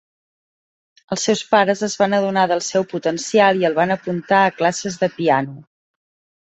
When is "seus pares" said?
1.29-1.85